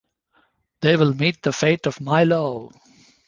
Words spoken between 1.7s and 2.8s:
of Milo!